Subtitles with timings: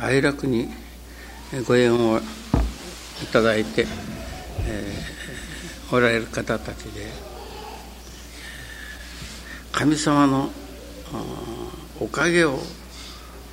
[0.00, 0.68] 哀楽に
[1.66, 2.18] ご縁を
[3.22, 3.86] いただいて、
[4.66, 7.06] えー、おられる方たちで
[9.72, 10.50] 神様の
[12.00, 12.58] おかげを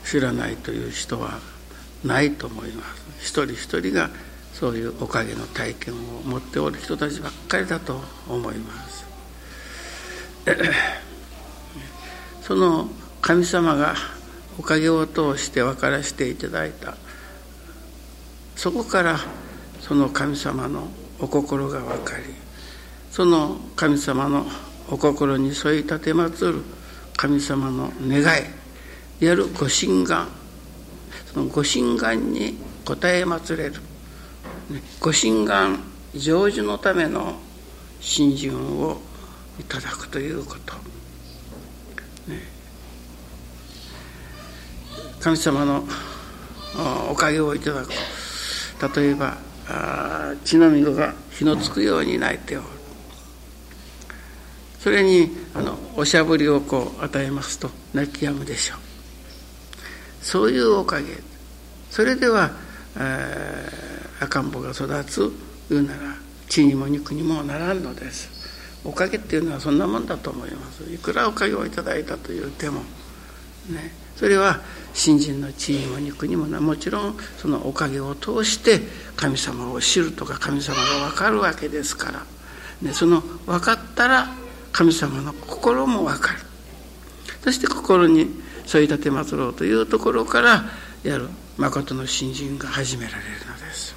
[0.04, 1.40] 知らないという人は
[2.04, 3.05] ないと思います。
[3.22, 4.09] 一人一人が
[4.54, 9.05] そういうおかげの体験を持っておる人たちばっかりだと思います。
[12.44, 12.88] その
[13.22, 13.96] 神様が
[14.58, 16.95] おかげを通して分からせていただいた。
[18.55, 19.20] そこから
[19.81, 20.88] その神様の
[21.20, 22.23] お心が分かり
[23.12, 24.45] その神様の
[24.90, 26.62] お心に添い立てまつる
[27.16, 28.38] 神様の願いいわ
[29.20, 30.28] ゆるご神願
[31.31, 33.76] そのご神願に応えまつれる。
[35.00, 35.80] ご神願
[36.14, 37.36] 成就のための
[38.00, 39.00] 信心を
[39.59, 40.73] いただくということ、
[42.31, 42.42] ね、
[45.26, 45.84] 神様の
[47.09, 47.90] おかげをいただく
[48.95, 49.38] 例えば
[50.44, 52.67] 血のみが火のつくように泣いておる。
[54.78, 58.78] それにあのおしゃぶりをこう与えますと泣き止むでしょう。
[60.22, 61.08] そういうおかげ。
[61.89, 62.52] それでは、
[62.95, 63.67] え、
[64.20, 65.32] 赤ん坊が育つ
[65.72, 66.02] 言うなら
[66.50, 68.30] 血にも肉にもならんのです。
[68.84, 70.84] おかげっていうのはそんなもんだと思います。
[70.84, 72.84] いくらおかげをいただいたというても
[73.69, 74.61] ねそれは
[74.94, 78.80] 信心の地位も肉にもなもちろんそのおかげを通して
[79.16, 82.25] 神様を知るとか神様が分かるわけですから、
[82.81, 84.30] ね、その分かったら
[84.71, 86.39] 神様の心も分かる
[87.41, 88.30] そして心に
[88.66, 90.66] 添い立てまつろうというところから
[91.03, 93.95] やる誠の信心が始められるのです。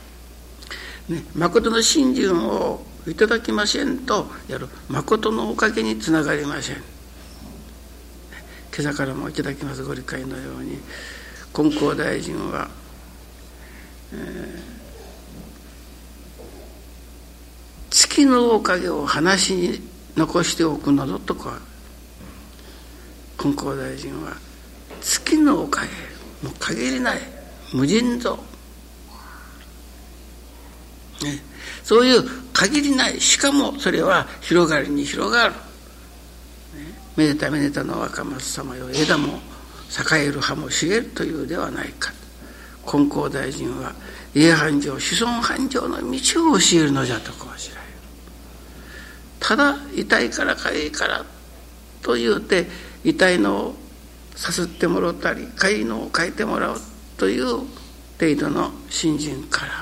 [1.09, 6.98] ね、誠の信心をいただきませんとやる誠のおかげにつながりません。
[8.79, 10.79] 今朝からもいただきますご理解のように。
[11.53, 12.71] 金光大臣は、
[14.13, 14.61] えー、
[17.91, 19.81] 月のおかげを話に
[20.17, 21.59] 残しておくなどとか。
[23.37, 24.37] 金光大臣は
[25.01, 25.89] 月のおかげ
[26.47, 27.19] もう限りない
[27.75, 28.41] 無尽蔵、ね、
[31.83, 32.23] そういう
[32.53, 35.68] 限りないしかもそれは広がりに広がる。
[37.19, 39.41] めでためでたの若松様よ枝も
[40.15, 42.13] 栄える葉も茂るというではないか
[42.87, 43.93] 金光大臣は
[44.35, 47.95] 家繁盛子孫繁盛の道を教えるのじゃとこうしられる
[49.41, 51.25] ただ痛いからかゆいから
[52.03, 52.67] と言うて
[53.03, 53.75] 痛いのを
[54.37, 56.81] さすってもらったりかゆいのを書いてもらう
[57.17, 57.47] という
[58.21, 59.79] 程度の新人から、ね、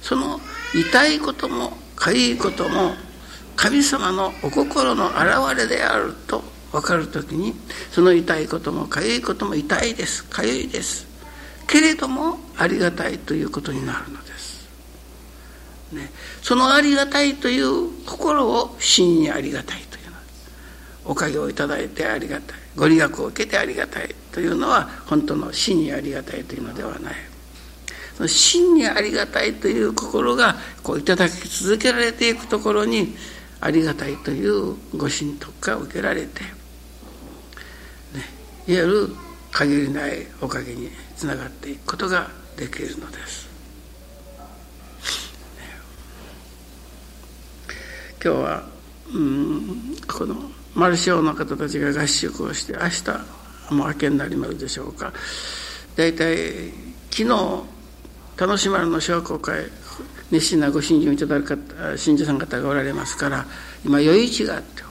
[0.00, 0.40] その
[0.74, 2.94] 痛いこともかゆいことも
[3.62, 6.42] 神様のお心の現れであると
[6.72, 7.54] 分かる時に
[7.92, 10.24] その痛いこともかゆいことも痛いです。
[10.24, 11.06] かゆいです。
[11.68, 14.68] けれどもありがたいということになるのです、
[15.92, 16.10] ね、
[16.42, 20.16] そのありがたいという心を真にありがたいというの
[21.04, 22.58] おかげをいただいてありがたい。
[22.74, 27.14] ご利益を受けてありがたいというのは本当の真にありがたいというのではない。
[28.16, 33.14] その真にありがたいという心がこういただき続けられていくところに
[33.64, 36.48] ありがたいというご神徳が受けられて、ね、
[38.66, 39.08] いわゆる
[39.52, 43.48] 限りないおかげにつながっていくことができるのです。
[48.24, 48.62] 今日は、
[49.12, 50.36] うん、この
[50.74, 55.12] マルショーの方たちが合宿をして明日もう明けになりますでしょうか
[55.96, 56.70] 大体
[57.10, 57.62] 昨日
[58.36, 59.64] 楽しまるの商工会
[60.32, 63.46] 熱心なご信心をいただく方信者さん方がおられますから
[63.84, 64.82] 今余市があって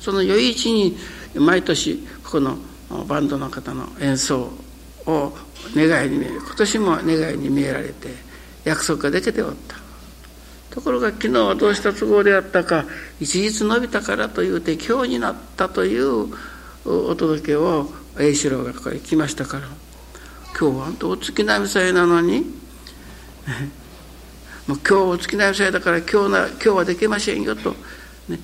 [0.00, 0.96] その余市に
[1.34, 2.56] 毎年ここの
[3.06, 4.50] バンドの方の演奏
[5.06, 5.32] を
[5.74, 6.36] 願いに見える。
[6.36, 8.08] 今年も願いに見えられて
[8.64, 9.76] 約束ができておった。
[10.70, 12.84] ところが昨日はどうした都合であったか
[13.20, 16.32] 一日伸びたからというて今日になったという
[16.84, 19.68] お届けを栄四郎がここへ来ましたから
[20.58, 22.44] 今日はお月並み祭なのに
[24.70, 27.74] もう今日お月並み祭だから今日な今日はできませんよと、
[28.28, 28.38] ね、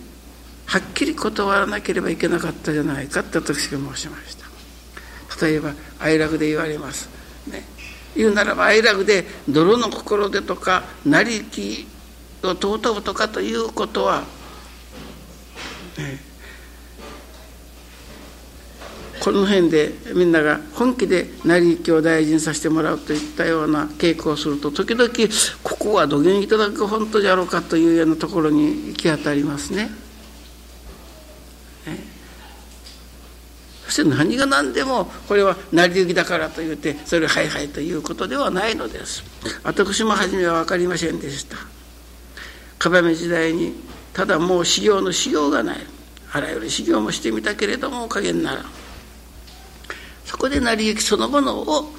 [0.65, 5.47] はっきり断らなければいけなかったじゃないかって私が申しました。
[5.47, 7.09] 例えば哀楽で言われます、
[7.47, 7.63] ね、
[8.17, 11.87] 言うならば哀楽で泥の心でとか成りき
[12.43, 14.23] を尊ぶとかということは、
[15.97, 16.19] ね、
[19.27, 25.11] この辺でみんなが本気で成り行きを大事にさせてもらうといったような傾向をすると時々
[25.65, 29.91] ここは土下いただく本当じゃろうかというようなところに行き当たりますね。
[31.87, 31.99] ね。
[33.87, 39.25] そして何が何でもこれは成り行きだからと言ってそれはいはいということではないのです。
[39.65, 41.57] 私も初めは分かりませんでした。
[42.79, 43.75] 壁目時代に
[44.13, 45.79] ただもう修行の修行がない。
[46.33, 48.86] あらゆる修行もしてみたけれどもおかげにならん。
[50.27, 51.93] そこで成り行きそのものを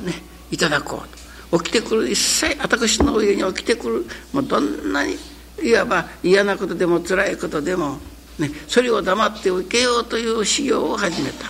[0.00, 0.12] ね
[0.50, 1.62] いただこうと。
[1.62, 5.16] 起きてくる一切私の上に起きてくるもうどんなに
[5.62, 7.98] いわば嫌なことでも辛いことでも
[8.38, 11.46] ね、それを黙って受けようという修行を始めた。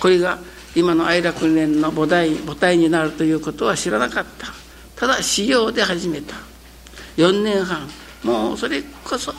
[0.00, 0.38] これが
[0.74, 4.48] 今の愛楽年の母体母体になるということは知らなかった。
[4.96, 6.34] ただ修行で始めた。
[7.16, 7.88] 4年半。
[8.24, 9.32] もうそれこそ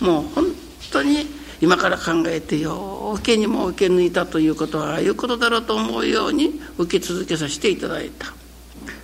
[0.00, 0.46] もう本
[0.90, 1.26] 当に
[1.60, 8.32] 今から考えてようけにも受け抜いたということはああいうことだろうと思うように受け続けさせていただいた。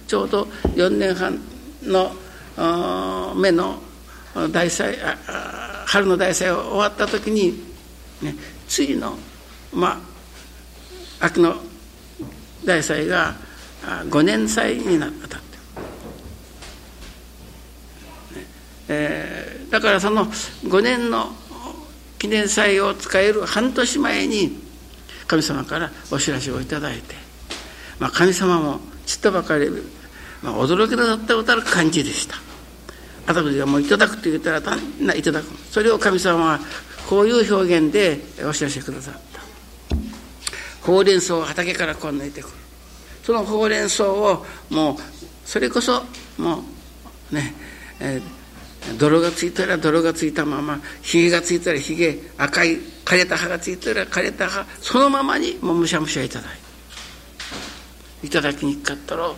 [0.07, 1.41] ちょうど4年半
[1.83, 2.13] の
[3.35, 3.79] 目の
[4.53, 4.97] 大祭
[5.87, 7.63] 春の大祭が終わった時に、
[8.23, 8.35] ね、
[8.69, 9.17] 次の、
[9.73, 10.01] ま
[11.21, 11.57] あ、秋の
[12.65, 13.35] 大祭が
[14.09, 15.59] 5年祭になったって、
[18.89, 21.33] えー、だからその5年の
[22.25, 24.59] 記念祭を使える半年前に
[25.27, 27.15] 神様からお知らせをいただいて、
[27.99, 29.69] まあ、神様もちっとばかり、
[30.43, 32.37] まあ、驚きだった歌る感じでした。
[33.27, 34.59] 私がもういただくと言ったら
[35.15, 35.45] いただく。
[35.71, 36.61] それを神様は
[37.11, 38.19] こういう表現で
[38.49, 39.43] お知らせくださった。
[40.81, 42.55] ほうれん草を畑からこう抜いてくる。
[43.23, 44.97] そのほうれん草をもう
[45.45, 46.03] それこそ
[46.39, 46.63] も
[47.31, 47.55] うね、
[48.01, 48.23] えー、
[48.99, 56.65] 泥がついたら泥がついたままひげがついたらひげ赤い枯れた葉がついたら枯れた葉そのままにもうむしゃむしゃいただいて。
[58.25, 59.35] いただきにくかったろう。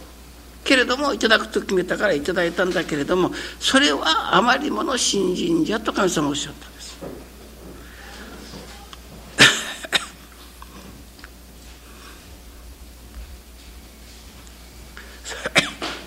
[0.65, 6.97] けれどもいただくと決めたからいただいたんだけれどもそれはあまりもの信心じゃと神様おっしゃったんです。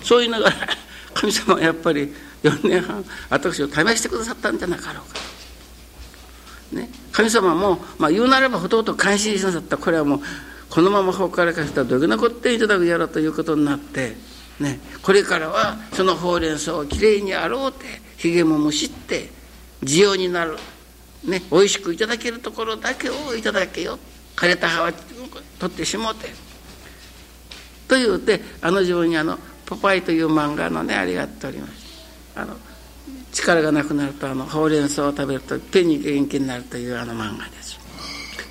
[0.04, 0.52] そう言いなが
[1.14, 5.18] 神様はやっぱり4年半私を試してくださったんじゃなかろうか。
[6.70, 6.76] と。
[6.76, 9.76] ね、神様も、まあ、言うなればほとんど感心しなさった。
[9.76, 10.20] これはもう
[10.68, 14.16] このままほからかしたらどげなこっていただくやろうということになって
[14.60, 17.86] ね、これからはそのほうれん草をきれいにあろうて
[18.18, 19.30] ひげもむしって
[19.82, 20.58] 需要になる、
[21.24, 23.98] ね、おいしくいただけるところだけをいただけよ。
[24.36, 24.92] 枯れた葉は
[25.58, 26.28] 取ってしもうて。
[27.88, 29.36] と言うてあの自分にあの
[29.66, 31.79] 「ポパイ」という漫画のねありがっておりました
[32.34, 32.56] あの
[33.32, 37.78] 力がなくなるとあのほうれん草を食べると手に元気になるというあの漫画です。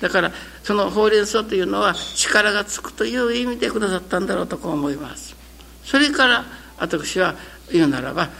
[0.00, 0.32] だから
[0.62, 5.36] そのほうれん草というのは力がつくという意味でくださったんだろうとこう思います。
[5.84, 6.44] それから
[6.78, 7.34] 私は
[7.70, 8.30] 言うならば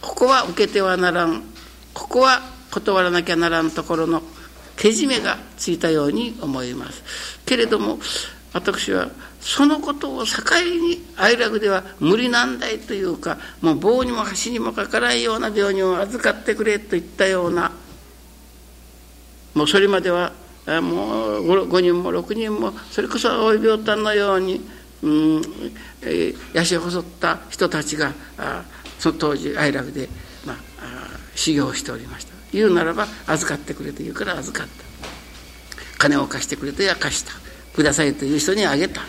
[0.00, 1.42] ここは受けてはならん。
[1.92, 2.40] ここは
[2.70, 4.22] 断らなきゃならんところの
[4.76, 7.02] けじめがついたように思います。
[7.44, 7.98] けれども
[8.52, 10.42] 私はそのことを境
[10.82, 17.72] に愛楽では無理難題というかもう棒にも箸にもかからんような病人を預かってくれといったような
[19.54, 20.32] もうそれまでは
[20.66, 24.60] もう 5, 人も6人もそれこそ青い病炭のように
[25.02, 25.42] うん
[26.02, 28.64] えー、痩せ細った人たちがあ
[28.98, 30.08] その当時愛楽で、
[30.44, 30.56] まあ、
[31.34, 32.34] 修行しておりました。
[32.52, 34.84] 言うならば預かってくれと言うから預かった。
[35.98, 37.32] 金を貸してくれと言えば貸した。
[37.74, 39.02] くださいという人にあげた。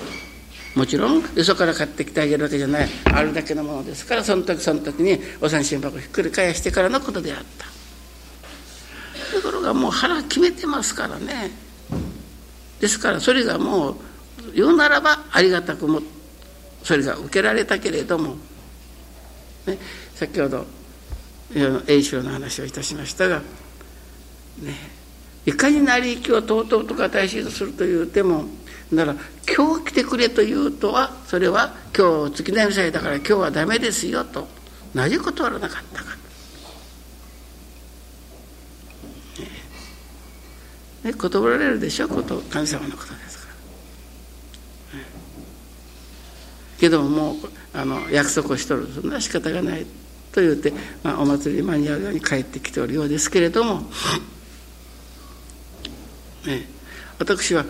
[0.76, 2.90] もちろんよそから買ってきてあげるわけじゃない。
[3.06, 7.66] あるだけのものですからその時その時にお三振箱ひっくり返してからのことであった。
[9.36, 11.52] ところがもう腹決めてますからね。
[12.80, 13.96] ですからそれがもう
[14.56, 16.02] 言うならばありがたくも
[16.84, 18.38] それが受けられたけれども、
[19.68, 19.78] ね、
[20.16, 20.66] 先ほど
[21.54, 23.42] 栄唱の話をいたしましたが、
[24.60, 24.76] ね、
[25.46, 28.46] いかに成り行きをとうとうとか大切とするというても
[28.92, 29.16] なら
[29.56, 34.48] 今日来てくれというとはそれは今日月並祭だから今日はダメですよと。
[34.94, 36.12] なぜ断らなかったか。
[41.04, 42.08] ね、断られるでしょ？
[42.08, 43.48] こと神様のことですか
[44.94, 45.00] ら。
[46.80, 47.36] けどももう
[47.74, 49.86] あの約束をしとるそんな仕方がない
[50.32, 50.72] と言って、
[51.02, 53.90] まあ、お祭り間に合うように帰ってきておるようですけれども、
[56.46, 56.68] ね、
[57.20, 57.66] 私は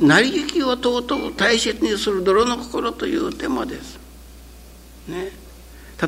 [0.00, 3.98] 成り行きをとうとう大切にする泥の心という手もです。
[5.08, 5.30] ね、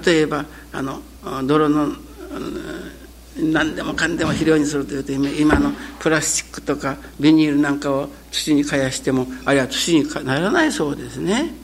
[0.04, 1.00] 例えばあの
[1.44, 1.88] 泥の
[3.36, 11.54] 何でもかんでも肥料にするというと今のプラスチックとかビニールなんかを土にかやしてもあるいは土にならないそうですね。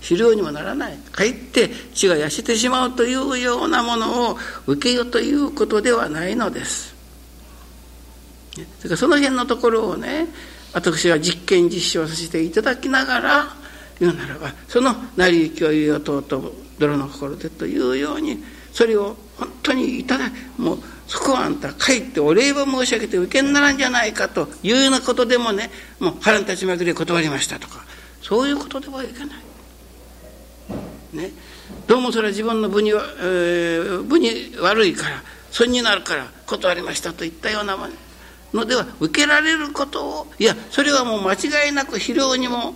[0.00, 6.93] 肥料にもならないかえって血が痩せてしまうというようなものを受けようということではないのです。
[8.96, 10.26] その辺のところをね
[10.72, 13.46] 私が実験実証させていただきながら
[14.00, 18.42] 言うならばその成り行きを言うよとうと泥の心でというように
[18.72, 25.70] それを本当にいただもうそこはあんた帰ってお礼を申し上げて受けにならんじゃないかというようなことでもね
[26.00, 27.84] もう腹に立ちまくり断りましたとか
[28.22, 29.28] そういうことではいけない。
[31.12, 31.30] ね、
[31.86, 37.76] どうもそれは自分の部に,、えー、部に悪いから損になるから断りましたといったような
[38.54, 42.74] のでは受けられることをいやそれはもう間違いなく肥料にも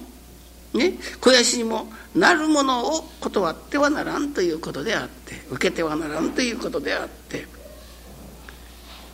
[0.74, 7.46] ね肥やしにもなるものを断ってはならんということであって受けてはならんということであって、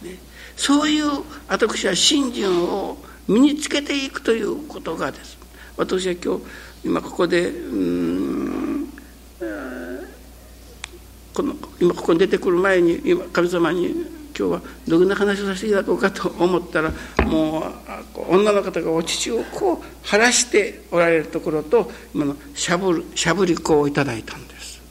[0.03, 0.19] ね、
[0.57, 1.05] そういう
[1.49, 2.97] 私は信心を
[3.29, 5.39] 身につけていくということがです。
[5.77, 6.43] 私は今日
[6.85, 8.89] 今ここでうん
[11.33, 16.91] この今ここに出てくる前に今神様に今日はどんな話をさせていただこうかと思ったら
[17.25, 17.65] もう
[18.29, 24.83] 女の方がお乳をこう晴らしておられるところと今のしゃぶるしゃぶり粉をいただいたんです。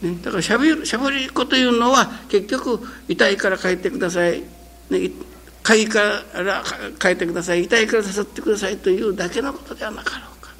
[0.00, 4.40] ね、だからしゃぶしゃぶり粉というのは結局痛いから帰ってください、
[4.88, 5.10] ね、
[5.62, 6.64] 鍵から
[6.98, 10.52] 帰ってください痛いから誘ってくださいというだけのことではなかろうか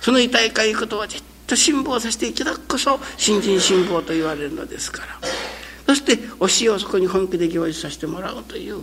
[0.00, 5.47] その痛いかいことは絶対辛抱させていただくこそ新人辛抱と言われるのですから。
[5.88, 8.82] そして教えをそこに本気で行事させてもらうという、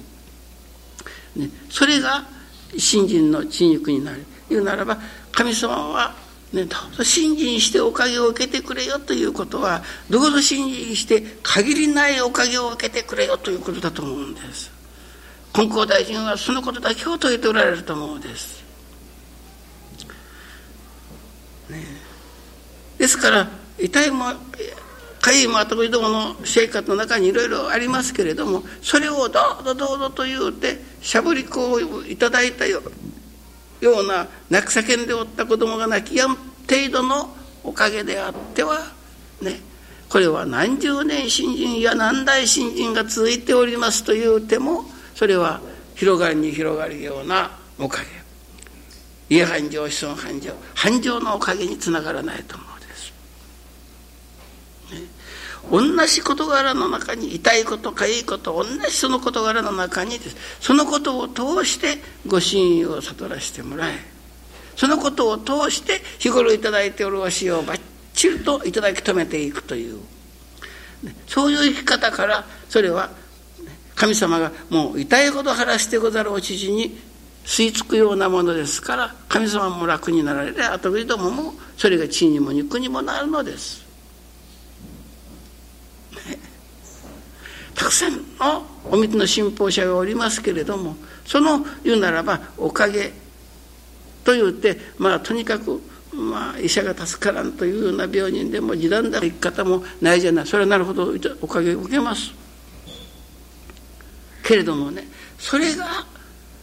[1.35, 2.25] ね、それが
[2.79, 4.25] 信心の血肉になる。
[4.49, 4.97] 言うならば
[5.31, 6.15] 神様は、
[6.51, 14.71] ね、どうぞ信心しておかげを受けてくれよということはどうぞ信心して限りないおかげを受けてくれよということだと思うんです。
[15.53, 18.63] 金光大臣はそのことだけを説いておられると思うんです、
[21.69, 21.85] ね、
[22.97, 23.47] ですから
[23.79, 24.33] 痛いも
[25.31, 32.81] いまといどもの生活の中にいろいろありますけれどもそれをどうぞどうぞと言うてしゃぶり粉をいただいたよ
[33.81, 38.79] うな泣く叫んでおった子供が泣きやん程度のおかげであっては
[39.41, 39.59] ね
[40.09, 45.61] これは何十年新人や何代新人が続いておりますというてもそれは
[45.95, 52.74] 広がりに広がるようなおかげ家繁盛子孫繁盛繁盛のおかげにつながらないと思う。
[55.71, 60.35] 同じ事柄の中に痛いことかいいこと同じその事柄の中にです。
[60.59, 63.93] そのことを通してご真意を悟らせてもらえ。
[64.75, 67.77] そのことを通して日頃頂いておる教えをばっ
[68.13, 69.99] ちりと頂き止めていくという。
[71.27, 73.09] そういう生き方からそれは
[73.95, 76.99] 神様がもう痛いほど晴らしてござるお知事に
[77.45, 83.84] 吸い付くようなものですから神様も楽になられて後繰りどももそれが地にも肉にもなるのです。
[87.75, 93.11] たくさんのお水の信奉者がおりますけれどもその言うならばおかげ
[94.23, 95.81] と言ってまあとにかく
[96.13, 100.47] まあ医者が助からんというような病人でも時短だ生き方もないじゃない。
[100.47, 102.31] それはなるほどおかげを受けます。
[104.43, 106.05] けれどもねそれが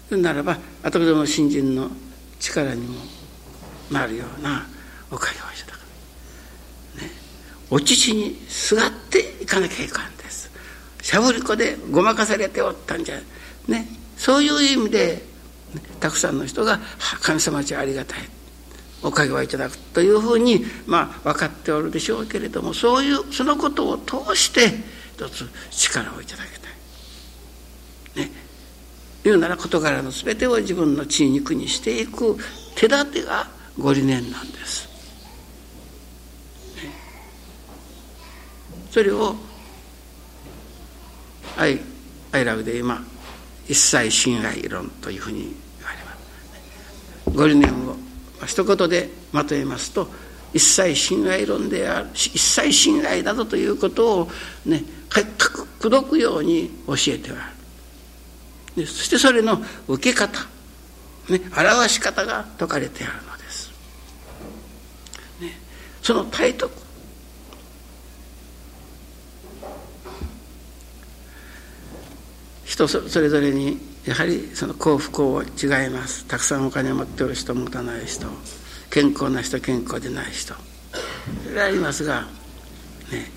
[0.09, 1.90] 言うならば後ほどの新人の
[2.40, 3.00] 力にも
[3.90, 4.66] なるような
[5.11, 5.78] おかげをいただ
[6.97, 7.11] く、ね、
[7.71, 10.12] お乳にすがっていかなきゃいかん
[11.03, 13.17] しゃぶり粉でごまかされておったんじゃ。
[13.69, 13.87] ね。
[14.17, 15.23] そういう意味で、
[15.75, 16.79] ね、たくさんの人が
[17.21, 18.19] 神様ちありがたい。
[19.03, 24.69] おかげをいただくというふうにまあ分かっておるでしょうけれどもそういうそのことを通して
[25.17, 26.61] 一つ力をいただき
[28.15, 28.25] たい。
[28.25, 28.31] ね。
[29.25, 32.37] いうなら事柄の全てを自分の血肉にしていく
[32.77, 34.89] 手立てがご理念なんです。
[36.77, 36.91] ね、
[38.91, 39.37] それを
[41.57, 41.81] 愛
[42.33, 43.03] 愛楽で今
[43.69, 46.13] 一切信頼論というふうに言われま
[47.33, 47.37] す。
[47.37, 47.97] ご理念を
[48.47, 50.09] 一言でまとめますと
[50.53, 54.31] 一切信頼論である一切信頼だぞということを
[54.67, 54.83] ね
[55.79, 57.53] くどくように教えてはあ
[58.77, 60.41] るそしてそれの受け方、
[61.29, 63.73] ね、表し方が説かれてあるのです、
[65.41, 65.59] ね、
[66.03, 66.82] その体得
[72.73, 76.25] 人それぞれにやはりその幸不幸は違います。
[76.25, 78.26] たくさんお金を持っておる人持たない人。
[78.91, 80.55] 健康な人健康でない人。
[81.47, 82.23] それありますが、
[83.12, 83.31] ね、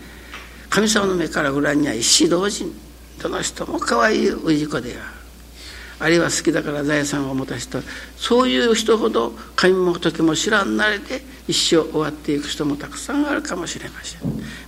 [0.69, 2.73] 神様の目からご覧には一子同人
[3.21, 5.01] どの人も可愛い氏子である。
[5.99, 7.79] あるいは好きだから財産を持た人
[8.17, 14.21] そういう人ほど神も仏も知らんなれて一生終わっていく人もたくさんあるかもしれません。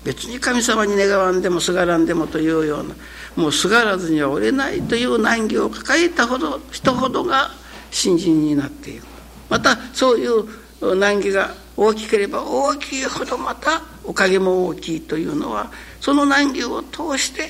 [0.04, 2.96] 別に神様に願わんでもすがらんでもというような
[3.36, 7.52] もうすがらずにはおれないという難儀を抱えたほど人ほどが
[7.92, 9.06] 信心になっていく
[9.50, 17.50] またそういう難儀が大きければ大きいほどまたおかげも大きいというのはその難儀を通して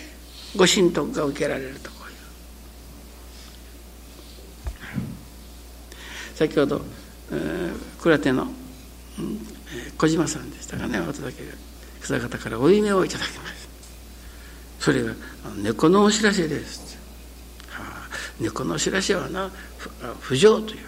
[0.56, 2.14] ご神徳が受けられるとこうい
[6.34, 6.36] う。
[6.36, 6.82] 先ほど、
[7.32, 8.48] えー、倉手の、
[9.98, 11.44] 小島さんでしたかね私だけ
[12.02, 13.68] 草方からお夢をいただきました。
[14.80, 15.14] それが
[15.58, 16.98] 猫のお知らせです、
[17.70, 18.10] はあ、
[18.40, 19.50] 猫のお知らせはな
[20.20, 20.80] 不浄という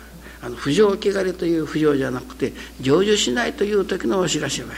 [0.42, 4.70] あの不浄汚れという不浄じゃなくて成就しないという時のお知らせは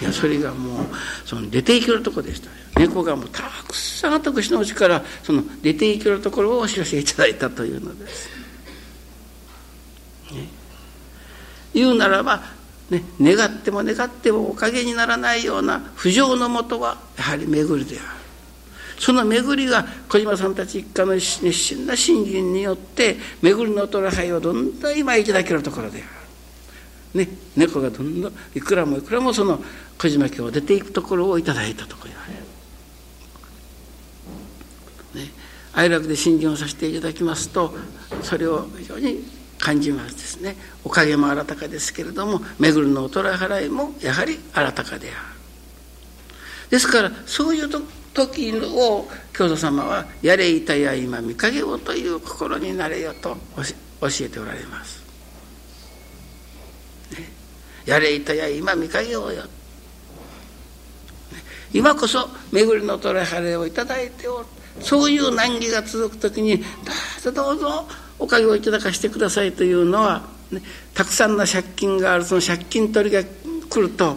[0.00, 0.86] いやそれがもう
[1.24, 2.48] その出ていけるとこでした
[2.80, 8.28] 猫がもうたくさん私のうちからその出ていけるところをお知らせいただいたというのです、
[10.32, 10.48] ね、
[11.74, 12.42] 言うならば、
[12.90, 18.24] ね、願っても願ってもおかげにならないような不浄のもとはやはり巡りである
[18.98, 27.24] その巡りが小島さんたち一家の熱心な信心によって巡りの虎杯をどんどん今いただけるところである。
[27.26, 29.62] ね、猫がどんどんいくらもいくらもその
[29.98, 32.44] 小島家を出ていくところをいただいたところ言われる。
[35.74, 37.74] 哀楽で信心をさせていただきますと
[38.22, 39.24] それを非常に
[39.64, 40.56] 感じますですね。
[40.84, 45.16] おかげも新たかですけれども巡るのお虎払いもやはり新たかである。
[46.68, 47.70] ですからそういう
[48.12, 55.02] 時を教祖様は「やれいたや今見影を」という心になれよと教えておられます。
[57.12, 57.32] ね、
[57.86, 59.44] やれいたや今見影をよ。
[61.72, 64.46] 今こそ巡りの取れ晴れをいただいておる。
[64.80, 66.64] そういう難儀が続く時にど
[67.30, 70.62] うぞどうぞおかげをいただかしてくださいというのは、ね、
[70.94, 72.24] たくさんの借金がある。
[72.24, 73.22] その借金取りが
[73.68, 74.16] 来ると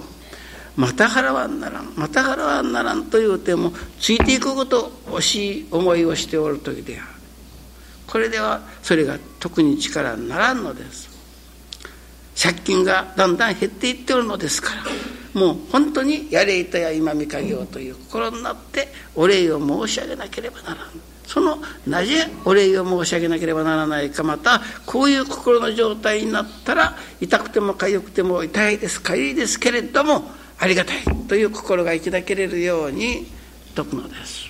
[0.75, 7.07] また払わんならんまた払わんならんというてもついていくこと惜しい思いをしておる時である。
[8.05, 11.09] これではそれが特に力にならんのです。
[12.41, 14.83] 借金がだんだん減っていっておるのですから
[15.33, 20.77] もう本当にやれいたや今見かけようという心になってお礼を申し上げなければならん。
[21.27, 33.27] そのなぜお礼を申し上げなければならないかまたこういう心の状態になったら痛くても痒くても痛いですかゆいですけれどもありがたいという心がいただけれるように
[33.75, 34.47] 説くのです。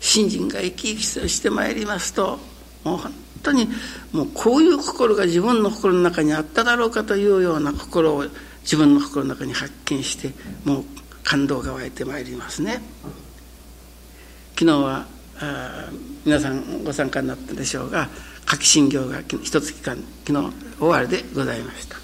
[0.00, 2.38] 信心が生き生きしてまいりますと
[2.84, 3.68] もう本当に
[4.12, 8.24] もうこういう心が自分の心の中にあっただろうかというような心を
[8.62, 10.32] 自分の心の中に発見して
[10.64, 10.84] もう
[11.26, 12.80] 感動が湧いてまいりますね。
[14.58, 15.06] 昨日は
[15.38, 15.90] あ
[16.24, 18.08] 皆さんご参加になったでしょうが
[18.46, 21.96] 夏季診業が一月間昨日終わりでございました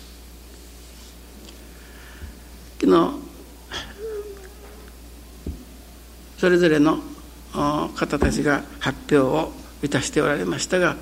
[2.78, 3.14] 昨日
[6.38, 6.98] それぞれの
[7.94, 10.96] 方たちが発表をいたしておられましたが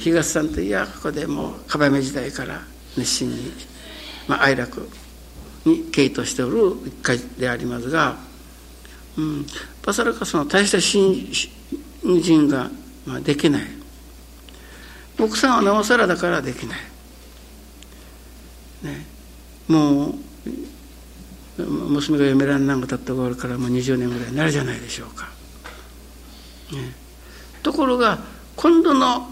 [0.00, 2.62] 東さんといやここでもう樺目時代から
[2.96, 3.52] 熱心に、
[4.26, 4.88] まあ、哀楽
[5.66, 8.16] に傾倒しておる一回でありますが、
[9.18, 9.46] うん、
[9.82, 12.70] パサラカその大した信心が、
[13.04, 13.76] まあ、できない。
[15.18, 16.78] 奥さんはなおさらだからできない、
[18.82, 19.06] ね、
[19.66, 25.28] もう娘が嫁らんなんか経った頃からもう20年ぐらいになるじゃないでしょうか、
[26.72, 26.92] ね、
[27.62, 28.18] ところが
[28.56, 29.28] 今度の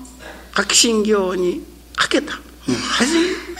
[0.56, 1.62] 書信業に
[1.94, 3.53] かけたもう初め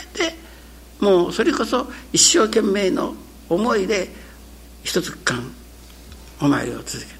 [1.05, 3.13] もうそれこそ一生懸命の
[3.47, 4.09] 思いで
[4.83, 5.43] 一つ間
[6.41, 7.15] お参りを続けた。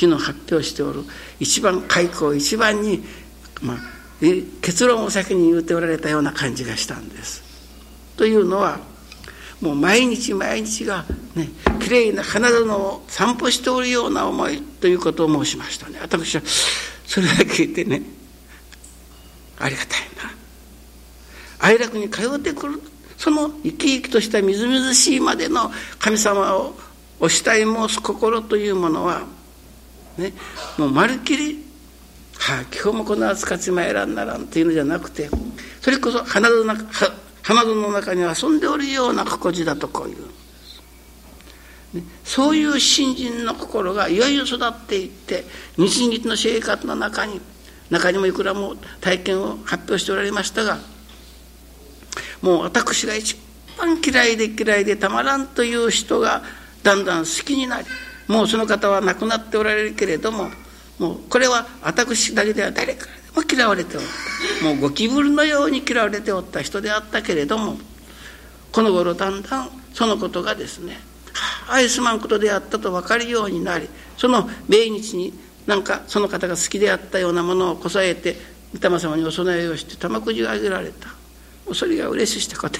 [0.00, 1.04] 昨日発表しておる
[1.38, 3.04] 一番開口一番に、
[3.60, 3.76] まあ、
[4.62, 7.42] 結論を先に言うておられたような感じがしたんです。
[8.16, 8.80] というのは
[9.60, 15.98] もう毎日毎日がねきれいな花園を散歩しておるような思いということを申しましたね。
[16.00, 16.42] 私は
[17.06, 18.00] それだけ聞いてね
[19.58, 20.37] ありがたいな。
[21.60, 22.80] 哀楽に通ってくる。
[23.16, 26.74] その生き生きとしたみずみずしいまでの神様を
[27.18, 29.22] お慕い申す心というものは
[30.16, 30.32] ね
[30.78, 31.64] もうまるっきり
[32.38, 35.28] はあ、今日もこの暑かちまえらんならんっていうのじゃなくて
[35.80, 36.84] それこそ花の中
[37.42, 40.26] 花園の中に遊んでおるような心地だとこういう、
[41.94, 45.44] ね、そういう信心の心がいよいよ育っていって
[45.76, 47.40] 日々の生活の中に
[47.90, 50.78] 中にもいくらも体験を発表しておられましたが
[52.42, 53.36] もう私が一
[53.78, 56.42] 番嫌いで嫌いでたまらんという人が
[56.82, 57.86] だんだん好きになり
[58.26, 60.50] もうその方は亡くなっておられるけれども
[60.98, 64.64] もうこれは私だけでは誰からでも嫌われておった。
[64.64, 67.78] もうゴキブリのように嫌われておった人であったけれども
[68.72, 70.98] この頃だんだんそのことがですね
[71.68, 75.32] 愛すまんことであったと分かるようになりその命日に
[75.66, 78.36] なんかその方が好きであったようなものをこさえて
[78.74, 81.17] 御霊様にお供えをして玉くじをあげられた。
[81.74, 82.78] それが嬉ししたこと。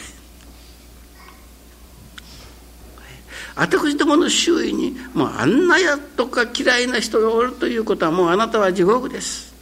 [3.58, 9.52] 私どもの周囲にもうあんなやとか嫌いな人がおるということはもうあなたは地獄です。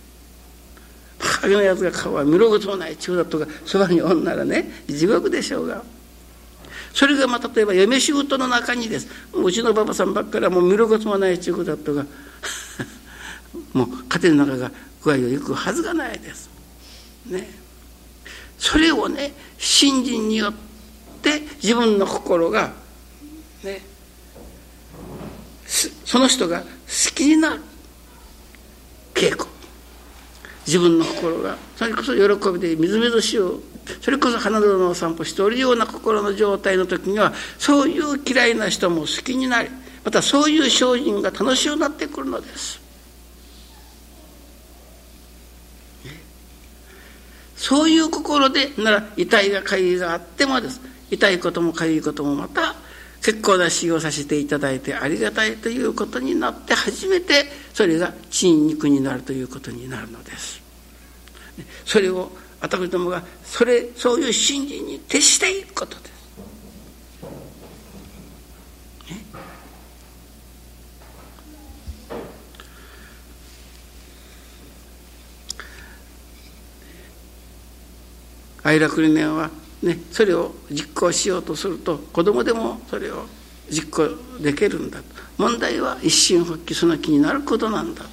[1.41, 5.83] 影のやつが顔は見ろぐつもない中だとかそばにおんならね地獄でしょうが。
[6.93, 9.09] それがまあ例えば嫁仕事の中にです。
[9.33, 12.05] うちのばばさんばっかりはもう見ろぐつもない中だとか
[13.73, 14.71] もう家庭の中が
[15.03, 16.51] 具合をいくはずがないです。
[17.27, 17.66] ね。
[18.59, 20.55] それをね信心によっ
[21.23, 22.73] て自分の心が
[23.65, 23.81] ね
[26.05, 26.67] その人が好
[27.15, 27.61] きになる
[29.15, 29.45] 稽古
[30.67, 33.61] 自分の心がそれこそ喜びでみずみずしう
[34.01, 39.71] それこそ花園の散歩しておるような心の状態の時にはそういう嫌いな人も好きになり
[40.05, 42.86] またそういう精進が楽しくなってくるのです。
[47.57, 50.81] そういう心でなら痛いがかゆいがあってもです。
[51.11, 52.75] 痛いこともかゆいこともまた
[53.23, 60.63] 結構な修行させていただいてありがたいということになって初めてそれが血肉になるということになるのです。
[61.85, 66.17] それを私どもがそれそういう信心に徹していくことです。
[78.67, 79.49] 愛楽理念は
[79.81, 83.27] ね、それを実行しようとすると子供でもそれを
[83.71, 84.09] 実行
[84.43, 85.05] できるんだと。
[85.39, 88.09] 問題は一心発起その気になることなんだと。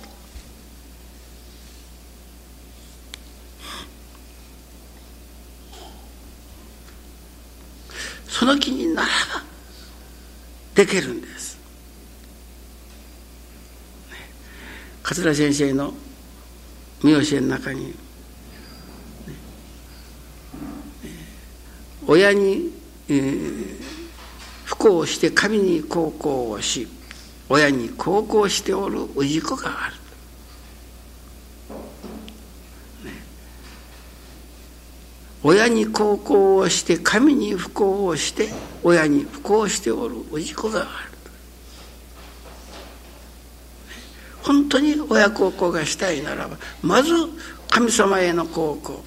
[8.27, 9.43] その気にならば
[10.75, 11.57] できるんです、
[15.01, 15.93] 桂先生の
[17.01, 17.95] 見教えの中に
[22.07, 22.71] 親に、
[23.07, 23.81] えー、
[24.65, 26.87] 不幸して神に孝行をし
[27.49, 29.95] 親に孝行しておる氏子がある、
[35.43, 38.49] 親に孝行をして神に不幸をして
[38.81, 40.89] 親に不幸しておる氏子がある。
[44.41, 47.13] 本当に親孝行がしたいならばまず
[47.69, 49.03] 神様への孝行。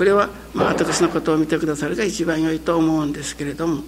[0.00, 3.82] これは、まあ、私のことを見てくださるが一番良いと思うんですけれども,、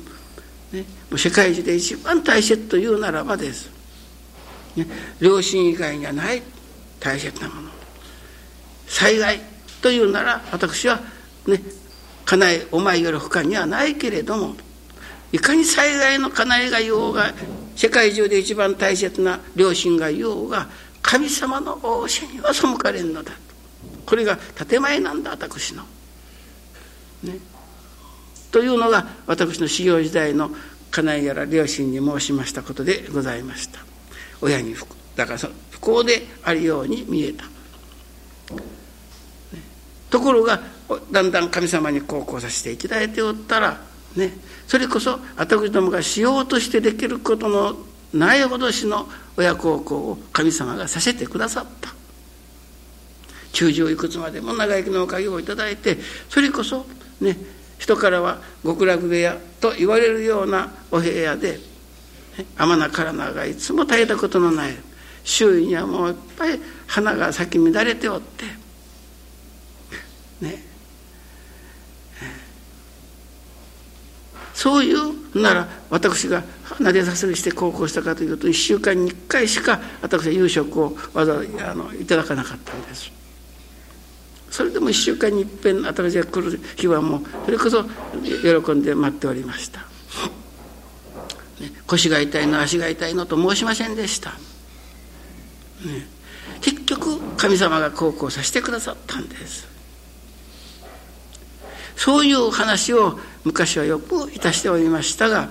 [0.70, 3.70] ね、もう世界中で一番大切というならばです、
[4.76, 4.86] ね、
[5.20, 6.42] 両親以外にはない
[7.00, 7.70] 大切なもの。
[8.86, 9.40] 災害
[9.80, 11.00] というなら私は
[11.46, 11.62] ね
[12.26, 14.54] 家内お前より他にはないけれども
[15.32, 17.32] いかに災害の家内が言おうが
[17.74, 20.68] 世界中で一番大切な両親が言おうが
[21.00, 23.32] 神様の仰せには背かれんのだ。
[24.04, 25.84] これが建前なんだ私の。
[27.22, 27.38] ね、
[28.50, 30.50] というのが私の修行時代の
[30.90, 33.80] 家内やら両親に申しましたことでございました。
[34.40, 34.74] 親に
[35.16, 37.50] だからその不幸であるように見えた、ね、
[40.10, 40.60] ところが
[41.10, 43.80] だんだん神様に孝行させていただいておったら
[44.16, 44.32] ね。
[44.66, 47.76] それこそ私どもがしようとしてできることの
[48.12, 51.94] ないほどしの親孝行を神様がさせてくださった。
[53.52, 56.86] 中十いくつまでも長生きのおかげをいただいてそれこそ
[57.22, 57.36] ね
[57.78, 61.58] 人からは極楽部屋と言われるようなお部屋で
[62.56, 64.72] 天名からながいつも絶えたことのない
[65.24, 68.44] 周囲にはもういっぱい花が咲き乱れておって
[70.40, 70.64] ね
[74.54, 76.44] そういうなら私が
[76.78, 83.21] なでさせるして高校したかというと1週間に1回しか私は夕食をわざわざあのいただかなかったんです。
[84.52, 89.86] それでも1週間にいっぺん新しいが来る日はもうそれこそ喜んで待っておりました、ね、
[91.86, 94.36] 腰が痛いの足が痛いのと申しませんでした、ね、
[96.60, 99.72] 結局神様が孝行させてくださったんです。
[101.96, 105.50] そういう話を昔はよくいたしておりましたが、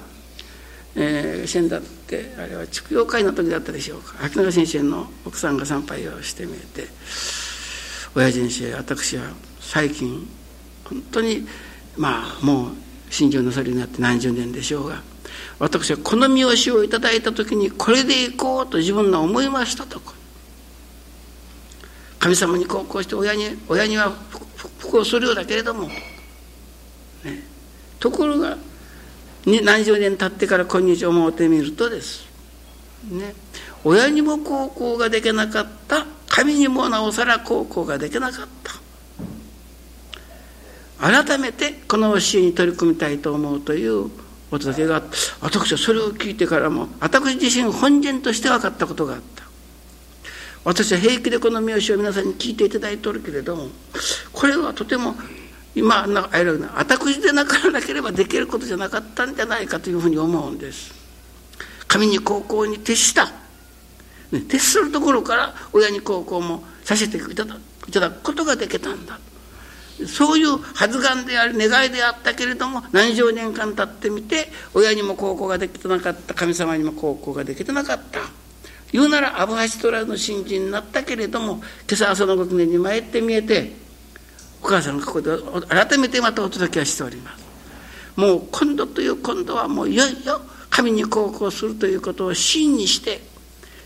[0.96, 4.16] えー、先だってあれは畜養会の時だったでしょうか。
[4.26, 6.88] 秋永先生の奥さんが参拝をしてみて
[8.15, 10.28] 親父にし私は最近
[10.86, 11.47] 本当に
[11.97, 12.71] まあもう
[13.10, 15.02] 心中のそりになって何十年でしょうが
[15.60, 20.02] 私はこの見教えをいただいた時にこれでいこうと自分が思いましたと
[22.19, 24.12] 神様にこうこうして親に親には
[24.80, 27.43] 不幸するようだけれども、ね、
[28.00, 28.58] ところが
[29.45, 32.28] 何十年経ってから今日思ってみるとです、
[33.10, 33.34] ね、
[33.84, 38.72] 親にも高校ができなかった神にもなおさら高校ができなかった。
[41.26, 44.10] 改めてこの教えに取り組みたいと思うという
[44.50, 45.10] お届けがあって
[45.41, 49.44] 私はそれを聞いてからも私自身本人として分かったことがあった。
[50.63, 53.67] 私は平気でこの見教えを皆さんに聞いていただいておるけれども
[54.32, 55.15] これはとても
[55.76, 60.94] 今あれな私でなからなければできることじゃなかったんじゃないかというふうに思うんです。
[61.88, 63.34] 神に高校に徹した、
[64.32, 67.46] ね、徹するところから親に高校もさせていた
[68.00, 69.20] だくことができたんだ。
[70.08, 78.22] そういうはずがんであり願いであったけれども何十年間経ってみて親にも高校ができてなかった神様にも高校ができてなかった。
[78.91, 81.63] 言うならアブハシトラの新人になったけれども今
[81.94, 83.72] 朝朝のご記念に参って見えて
[84.62, 85.32] お母さんがここで
[85.70, 87.41] 改めてまたお届けはしております。
[88.15, 93.31] もう今度という今度はもういよいよ神に高校するということを真にして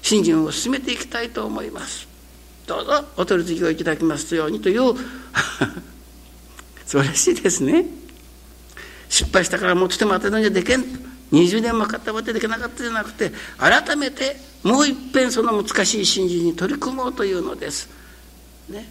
[0.06, 2.08] 新人を進めていきたいと思います。
[2.68, 4.94] どうぞお取り次ぎをいただきますようにという
[6.86, 7.88] 素晴らしいですね。
[9.10, 10.86] 失敗したからもうとても当てのにはでけん。
[11.32, 17.90] 20年もかったわけできなかったじゃなくて改めてもういっぺんその難しい信心に取り組もうというのです、
[18.70, 18.88] ね、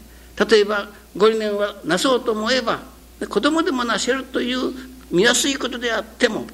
[0.50, 2.81] 例えばご理念はなそうと思えば
[3.29, 4.72] 子供でもなせるという
[5.12, 6.44] 見やすいことであっても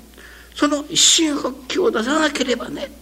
[0.55, 3.00] その一心発起を出さなければね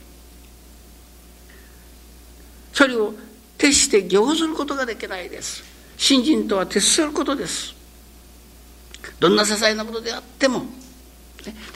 [2.78, 3.12] それを
[3.56, 5.64] 徹して行ずることができないです。
[5.96, 7.74] 信心とは徹することです。
[9.18, 10.62] どんな些細なことであっても、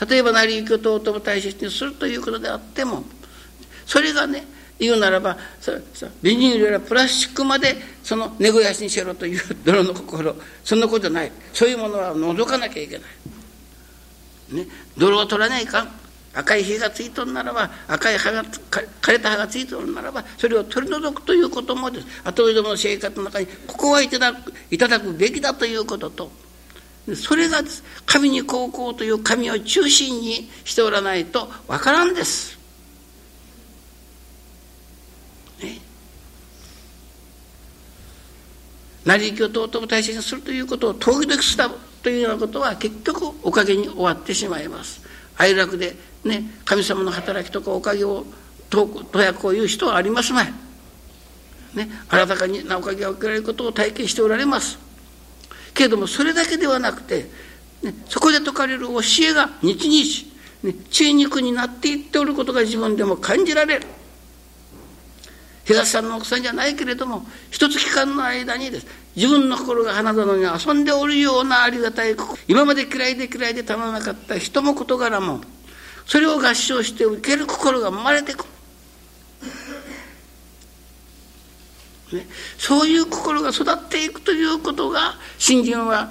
[0.09, 3.03] 例えば成り行きを尊も大切にするということであっても
[3.85, 4.45] それがね
[4.79, 5.37] 言うならば
[6.23, 10.37] ビニールやプラスチックまでその根肥やしにしろという泥の心。
[10.63, 11.33] そんなことない。
[11.53, 13.05] そういうものは除かなきゃいけな
[14.53, 16.01] い、ね、泥を取らないか
[16.35, 26.31] 赤い火がついとるならば赤い葉が枯れた葉がついとるならばそれを取り除くということもです後どもの生活の中にここはいただくいただくべきだということと
[27.15, 27.63] それが
[28.07, 32.63] 神に高校という神を中心にしておらないとわからんです。
[39.05, 41.69] 成り行きを尊も大切にするということを時々した
[42.03, 45.03] というようなことは結局おかげに終わってしまいます。
[45.37, 48.25] 哀楽でね神様の働きとかおかげを
[48.71, 50.53] とやこういう人はありますまい。
[51.75, 54.79] ね、新たかになおかげが受けられることを体験しておられます。
[55.75, 57.31] けれどもそれだけではなくて、
[57.83, 63.87] ね、そこで説かれる教えが日々、ね、中肉になっていっておることが自分でも感じられる。
[65.65, 72.17] 東さんの奥さんじゃないけれども一月間の間にです自分の心が花園に遊んでおるようなありがたい
[72.49, 75.41] 今まで嫌いで嫌いでたまらなかった人も事柄も
[76.07, 78.53] それを合唱して受ける心が生まれてくる。
[82.19, 82.27] ね、
[82.59, 86.11] そういう心が育っていくということが信心は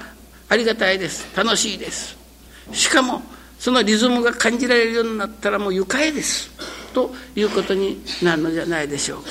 [0.49, 1.27] ありがたいです。
[1.35, 2.17] 楽しいです。
[2.73, 3.21] しかも
[3.59, 6.49] そのリズムが感じられるようになったらもう愉快です。
[6.93, 9.29] ということになるのじゃないでしょうか。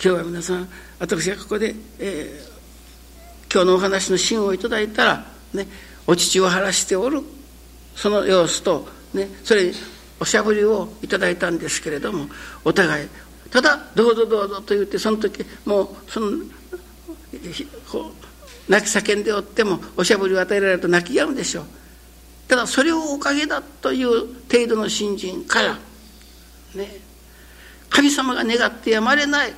[0.00, 0.68] 今日は皆さん
[1.00, 5.66] 私がここで、えー、今日のお話の芯をいただいたらね。
[6.08, 7.22] お乳を晴らしておる。
[7.94, 9.72] その様子とねそれ
[10.20, 12.26] おしゃぶりをいただいたんですけれども
[12.64, 13.08] お互い
[13.50, 16.30] ただ「どうぞどうぞ」と言ってその時もうその
[18.68, 21.64] 泣き叫んでおってもおしゃぶりを与えられると泣き止むでしょう。
[22.46, 24.10] ただそれをおかげだという
[24.50, 25.78] 程度の信心から
[26.74, 27.00] ね
[27.90, 29.52] 神様が願ってやまれない、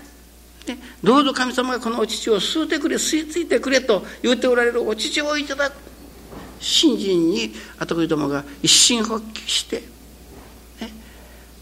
[0.67, 5.90] ね、どうぞ神様がこのお乳を吸うてくれ吸い付いてくれと言うておられるお乳をいただく。
[6.61, 9.83] 信心に後子どもが一心発起して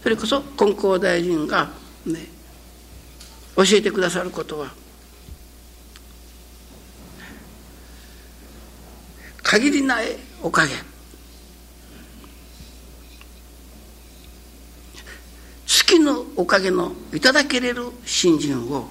[0.02, 1.70] それこそ金光大臣が
[2.06, 2.26] ね
[3.56, 4.68] 教えてくださることは
[9.42, 10.06] 限りない
[10.42, 10.72] おかげ。
[15.66, 18.88] 月のおかげのいただけれる信心を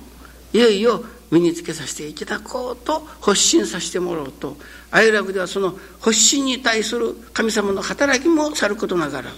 [0.52, 4.58] いよいよ身につけさせていただこうと発信させてもらおうと
[4.92, 9.32] 哀楽ではその発信に対する神様の働きもさることながら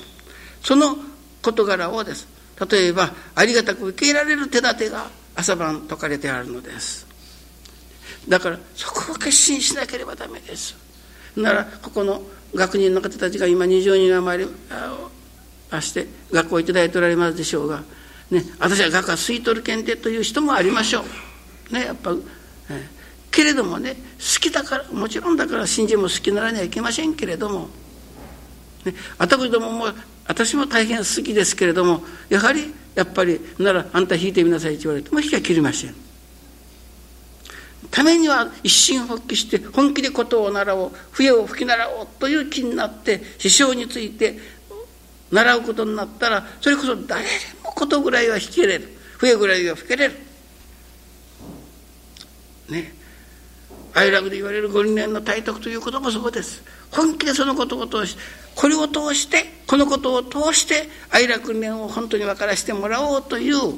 [0.62, 0.98] その
[1.42, 2.28] 事柄をです。
[2.70, 7.08] 例えばありがたく受け入れられる手立てが朝晩説かれてあるのです。
[8.28, 10.76] だからそこを決心しなければダメです。
[11.38, 12.22] ならここの
[12.54, 14.50] 学人の方たちが今20人余り
[15.72, 17.84] あして学校をいただいておられますでしょうが、
[18.32, 21.04] ね、私は学科吸い取る検定という人もありましょ
[21.72, 21.74] う。
[21.74, 22.14] ね、やっぱ、
[22.70, 22.99] え。
[23.32, 27.70] けれどもね好きだからもちろんだから信じも好きならにはいけませんけれども、
[28.86, 29.86] ね、私どもも
[30.28, 35.96] 私も大変好きですけれどもやはりやっぱりならあんた引いてみなさいって言われても引きは切りません。
[37.92, 44.38] ためには一心発起して本気でことを習おう笛を吹き習おうという気になって師匠について
[45.32, 47.30] 習うことになったらそれこそ誰で
[47.64, 49.00] もことぐらいは弾けれる。
[49.18, 50.14] 笛ぐらいは吹けれる。
[52.70, 52.99] ね。
[53.94, 58.18] 哀楽で言われる五年の体徳ということもそうです本気でそのことを通し
[58.56, 63.74] これを通してこのことを通して哀楽念を本当に分からせてもらおうという、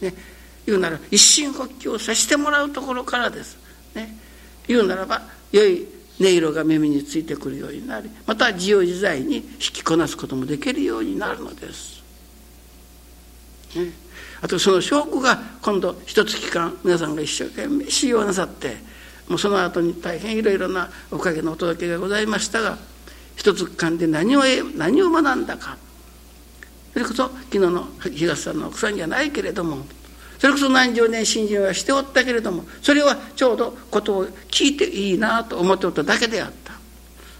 [0.00, 0.14] ね、
[0.66, 3.56] 言うなら一心発起をさせてもらうところからです。
[3.94, 4.16] ね、
[4.66, 5.86] 言うならば良い
[6.20, 12.02] 音色が耳についてくるようになりまた自由自在に引きこなすこともできるようになるのです。
[13.76, 13.92] ね、
[14.40, 18.76] あとその証拠が今度一月間皆さんが一生懸命使用なさって
[19.28, 22.78] もうその後に大変いろいろなおかげのお届けがございましたが
[23.36, 24.42] 一月間で何を
[24.76, 25.76] 何を学んだか。
[26.92, 29.86] それこそ昨日の東さんの奥さんじゃないけれども
[30.38, 36.72] それこそ何十年信心はしておったけれどもそれはちょうどことを聞いていいなと思っておっただけであった。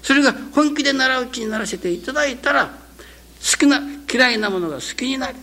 [0.03, 5.39] それが本気で習う気にならせていただいたら好きな嫌いなものが好きになり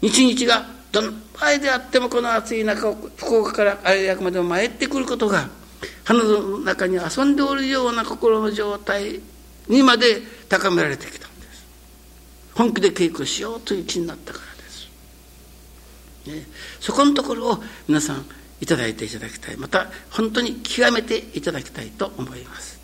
[0.00, 5.50] 日々がどの前であってもこの暑い中福岡から有楽までも参ってくることが
[6.04, 9.20] 花の中に遊んでおるような心の状態
[9.68, 11.66] にまで高められてきたんです。
[12.54, 14.88] 本気で稽古しようという気になったからです。
[16.28, 16.46] ね、
[16.80, 18.24] そこのところを皆さん
[18.62, 19.58] いただいていただきたい。
[19.58, 22.75] また本当に極めていただきたいと思います。